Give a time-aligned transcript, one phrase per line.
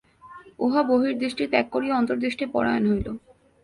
[0.59, 3.07] উহা বহির্দৃষ্টি ত্যাগ করিয়া অন্তর্দৃষ্টিপরায়ণ হইল।